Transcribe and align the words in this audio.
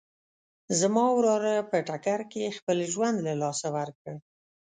زما 0.79 1.05
وراره 1.17 1.55
په 1.71 1.77
ټکر 1.87 2.19
کې 2.31 2.55
خپل 2.57 2.77
ژوند 2.93 3.17
له 3.27 3.33
لاسه 3.41 3.67
ورکړ 3.77 4.13